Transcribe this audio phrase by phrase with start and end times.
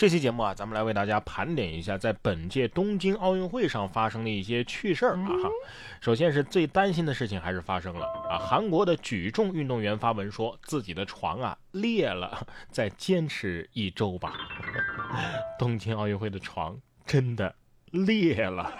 [0.00, 5.50] 这期节目啊，咱们来为大家盘点一下在本届东京奥运会上发生的一些趣事儿啊哈。
[6.00, 14.32] 首先是最担心的事情还是发生了啊，韩国的举重运动员发文说自己的床啊裂了，再坚持一周吧。
[15.60, 17.54] 东京奥运会的床真的
[17.90, 18.72] 裂了，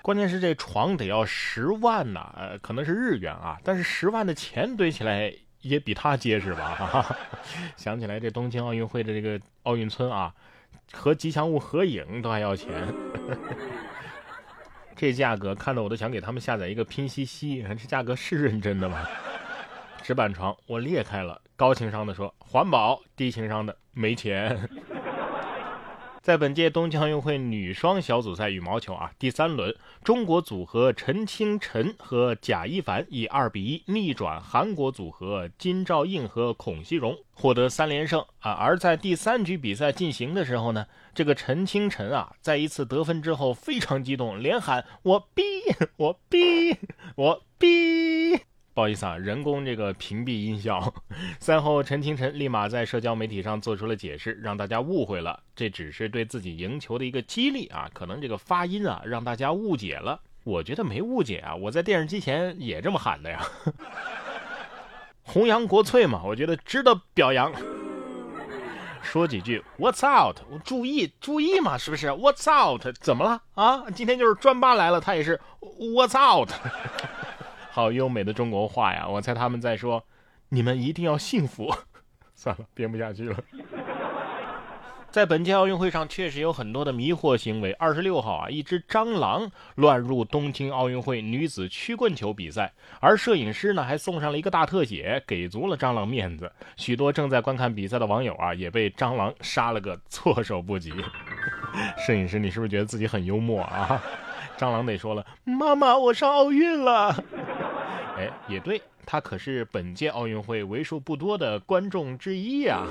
[0.00, 5.34] 关键是这床得要十万呐，呃，可能是日元啊，但是十万的钱堆起来。
[5.62, 7.16] 也比他结实吧？
[7.76, 10.32] 想起来这东京奥运会的这个奥运村啊，
[10.92, 12.68] 和吉祥物合影都还要钱，
[14.96, 17.62] 这价格看得我都想给他们下载一个拼夕夕。
[17.62, 19.06] 这价格是认真的吗？
[20.02, 24.68] 纸板床我裂开了，高情商的说环保，低情商的没钱。
[26.20, 38.52] 在本届东京奥运会女双小组赛羽毛球啊第三轮，中国组合陈清晨和贾一凡以二比一逆转韩国组合金兆映和孔熙荣，获得三连胜啊！
[38.52, 45.42] 而在第三局比赛进行的时候呢，这个陈清晨啊，在一次得分之后非常激动，连喊我逼
[45.96, 46.76] 我逼
[47.16, 48.47] 我逼。
[48.78, 50.94] 不好意思啊，人工这个屏蔽音效。
[51.40, 60.20] 赛后，陈清晨立马在社交媒体上做出了解释，让大家误会了，这只是对自己赢球的一个激励啊，可能这个发音啊让大家误解了。
[60.44, 63.44] 我觉得没误解啊，我在电视机前也这么喊的呀。
[65.26, 67.52] 弘扬国粹嘛，我觉得值得表扬。
[69.02, 70.36] 说几句 What's out？
[70.62, 72.86] 注意注意嘛，是不是 What's out？
[73.00, 73.90] 怎么了啊？
[73.90, 76.50] 今天就是专八来了，他也是 What's out？
[77.78, 79.06] 好优美的中国话呀！
[79.06, 80.02] 我猜他们在说
[80.50, 81.72] ：“你们一定要幸福。
[82.34, 83.38] ”算了，编不下去了。
[85.12, 87.70] 在本届奥运会上，确实有很多的迷惑行为。
[87.74, 96.50] 二十六号啊，一只蟑螂乱入东京奥运会女子曲棍球比赛，而摄影师呢还送上了一个大特写，给足了蟑螂面子。
[96.76, 100.92] 许多正在观看比赛的网友啊，也被蟑螂杀了个措手不及。
[102.04, 104.02] 摄影师，你是不是觉得自己很幽默啊？
[104.58, 107.14] 蟑螂得说了：“妈妈，我上奥运了。”
[108.18, 112.84] 哎，也对，他可是本届奥运会为数不多的观众之一呀。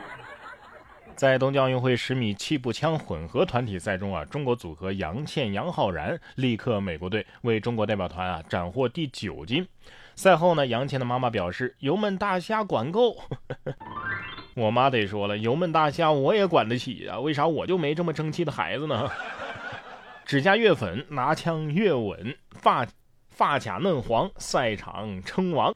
[1.16, 9.66] 在东京奥运会十米气步枪混合团体赛中啊，中国组合杨倩、杨浩然力克美国队，为中国代表团啊斩获第九金。
[10.14, 13.16] 赛后呢，杨倩的妈妈表示：“油焖大虾管够。
[14.54, 19.08] ”我妈得说了：“油焖大虾我也管得起啊，为啥我就没这么争气的孩子呢？”
[20.26, 22.86] 指甲越粉，拿枪越稳，发
[23.38, 25.72] 发卡嫩黄，赛场称王。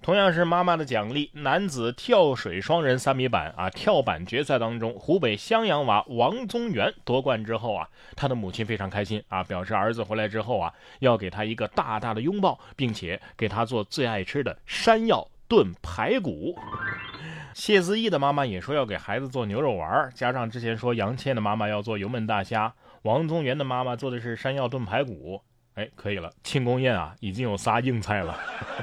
[0.00, 16.56] 同样是妈妈的奖励，男子跳水双人三米板啊，跳板决赛当中，湖北襄阳娃王宗源夺冠之后啊，他的母亲非常开心啊，表示儿子回来之后啊，要给他一个大大的拥抱，并且给他做最爱吃的山药炖排骨。
[17.52, 22.72] 谢思义的妈妈也说要给孩子做牛肉丸，加上之前说杨倩的妈妈要做油焖大虾。
[23.02, 25.40] 王宗源的妈妈做的是山药炖排骨，
[25.78, 28.36] 哎，可以了，庆功宴啊，已经有仨硬菜了。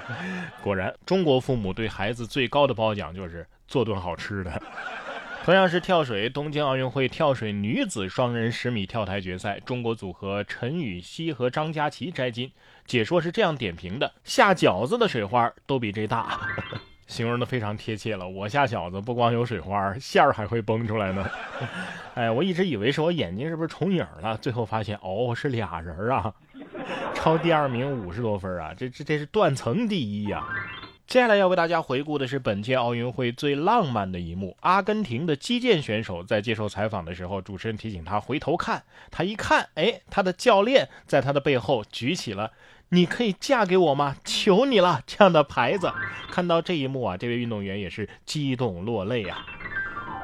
[0.64, 4.62] 果然，中国父母对孩子最高的褒奖就是做顿好吃的。
[5.44, 12.50] 同样是跳水，东京奥运会跳水女子双人十米跳台决赛，中国组合陈芋汐和张家琪摘金。
[12.86, 16.40] 解说是这样点评的：下饺子的水花都比这大。
[17.08, 18.28] 形容的非常贴切了。
[18.28, 21.30] 我下饺子不光有水花，馅儿还会崩出来呢。
[22.16, 26.34] 哎，我一直以为是我眼睛是不是重影了，最后发现哦是俩人啊，
[27.16, 30.46] 超第二名五十多分啊，这这这是断层第一呀。
[31.08, 42.52] 接下来要为大家回顾的是本届奥运会最浪漫的一幕：阿根廷的击剑选手在接受采访的时候，主持人提醒他回头看，他一看，哎，他的教练在他的背后举起了。
[42.90, 44.16] 你可以嫁给我吗？
[44.24, 45.02] 求你了！
[45.08, 45.92] 这样的牌子，
[46.32, 49.46] 看到这一幕啊，这位运动员也是激动落泪啊。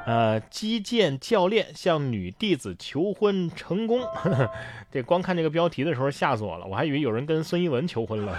[0.06, 4.01] 呃，击剑教练向女弟子求婚成功，
[4.91, 8.38] 这光看这个标题的时候吓死我了，我还以为有人跟孙一文求婚了。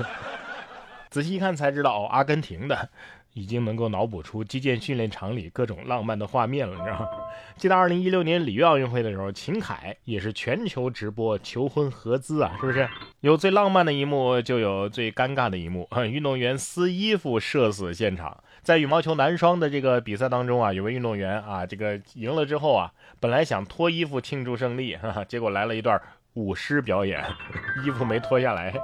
[1.11, 2.89] 仔细一看才知道，哦，阿根廷的。
[3.35, 7.09] 已经能够脑补出击剑训练场里各种浪漫的画面了，你知道吗？
[7.57, 12.89] 记得二零一六年里约奥运会的时候，秦凯也是全球直播求婚合资啊，是不是？
[13.21, 15.89] 有最浪漫的一幕，就有最尴尬的一幕。
[16.11, 26.01] 运动员撕衣服社死现场，在羽毛球男双的这个比赛当中啊，有位运动员啊，这个赢了之后啊，本来想脱衣服庆祝胜利，哈哈，结果来了一段
[26.35, 27.23] 舞狮表演，
[27.85, 28.75] 衣服没脱下来。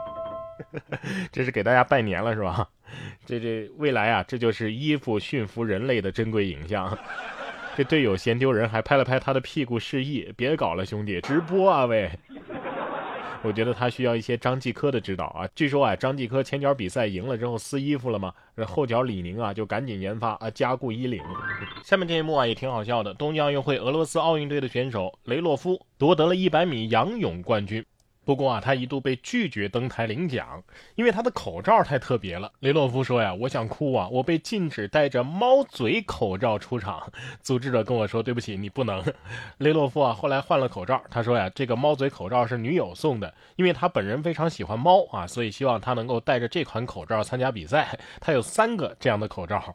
[1.31, 2.69] 这是给大家拜年了是吧？
[3.27, 6.97] 这这未来啊，这就是衣服驯服人类的珍贵影像。
[7.77, 12.11] 这队友嫌丢人，还拍了拍他的屁股示意：“别搞了，兄弟，直播啊喂！”
[13.41, 15.49] 我觉得他需要一些张继科的指导啊。
[15.55, 18.35] 据说啊，张继科前脚比赛赢了之后撕衣服了吗？
[18.67, 21.23] 后脚李宁啊就赶紧研发啊加固衣领。
[21.85, 23.15] 下面这一幕啊也挺好笑的。
[23.15, 27.85] 东京奥运会俄罗斯奥运队的选手雷洛夫夺得了一百米仰泳冠军。
[28.29, 30.63] 不过啊，他一度被拒绝登台领奖，
[30.97, 32.53] 因为他的口罩太特别了。
[32.61, 37.11] 雷洛夫说呀：“我想哭啊，我被禁止戴着猫嘴口罩出场。”
[37.41, 39.03] 组织者跟我说：“对不起，你不能。”
[39.57, 41.03] 雷洛夫啊，后来换了口罩。
[41.11, 47.99] 他说呀：“这个猫嘴口罩是女友送的，因为他本人非常喜欢猫啊，所以希望他能够戴着这款口罩参加比赛。
[48.21, 49.75] 他有三个这样的口罩。”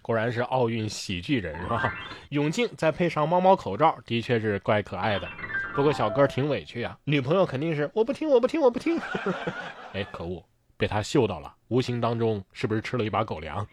[0.00, 1.92] 果然是奥运喜剧人是吧？
[2.30, 5.28] 泳镜再配上猫猫口罩，的确是怪可爱的。
[5.74, 9.00] 不过小哥挺委屈啊，女朋友肯定是我不听，我不听，我不听。
[9.94, 10.44] 哎，可恶，
[10.76, 13.66] 被他嗅到了，无形当中是不是吃了一把狗粮？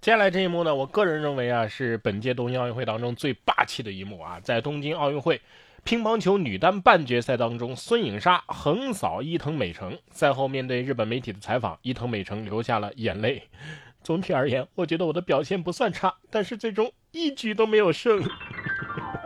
[0.00, 5.40] 接下来这一幕呢，我个人认为啊，是本届东京奥运会当中最霸气的一幕啊，在东京奥运会
[5.84, 9.96] 乒乓球女单半决赛当中，孙颖莎横扫伊藤美诚。
[10.10, 13.42] 赛后面对日本媒体的采访，伊藤美诚流下了眼泪。
[14.02, 18.22] 总体而言，我觉得我的表现不算差，但是最终一局都没有胜。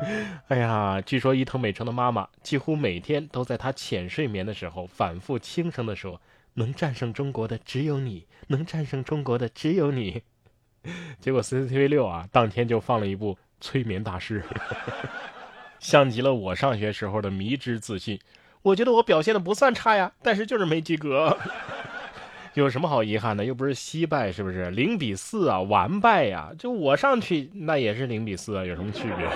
[0.48, 6.20] 哎呀，据说伊藤美诚的妈妈几乎每天都在她浅睡眠的时候反复轻声地说
[6.54, 10.22] ：“能战胜中国的只有你，能战胜中国的只有你。
[11.20, 14.42] ”结果 CCTV 六啊，当天就放了一部《催眠大师》，
[15.80, 18.20] 像极了我上学时候的迷之自信。
[18.62, 21.36] 我觉得我表现的不算差呀，但是就是没及格。
[22.54, 23.44] 有什么好遗憾的？
[23.44, 25.60] 又不是惜败，是不是零比四啊？
[25.60, 26.52] 完败呀！
[26.56, 29.28] 就我上去那也是零比四啊，有什么区别？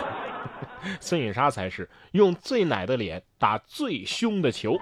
[1.00, 4.76] 孙颖莎才是用最奶的脸打最凶的球。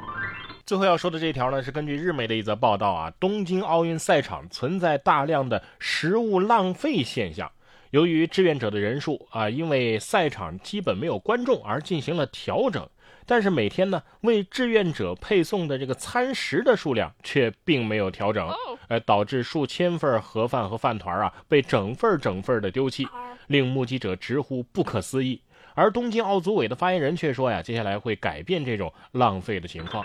[0.65, 7.51] 最后要说的这条呢，是根据日媒的一则报道啊，东京奥运赛场存在大量的食物浪费现象。
[7.91, 12.89] 由于志愿者的人数啊，因为赛场基本没有观众而进行了调整。
[13.29, 18.49] 但是每天呢，为志愿者配送的这个餐食的数量却并没有调整，
[18.89, 23.07] 呃，导致数千份盒饭和饭团啊被整份整份的丢弃，
[23.49, 25.41] 令目击者直呼不可思议。
[25.77, 30.05] 而东京奥组委的发言人却说呀，接下来会改变这种浪费的情况，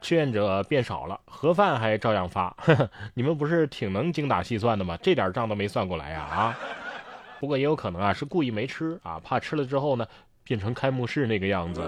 [0.00, 2.56] 志愿者变少了，盒饭还照样发。
[3.12, 4.96] 你们不是挺能精打细算的吗？
[5.02, 6.58] 这点账都没算过来呀啊！
[7.40, 10.06] 不过也有可能啊，是故意没吃啊，怕吃了之后呢。
[10.46, 11.82] 变成开幕式那个样子。